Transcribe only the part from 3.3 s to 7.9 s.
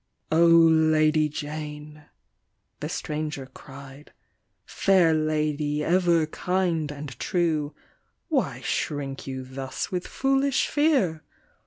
cried) Fair Lady, ever kind and true;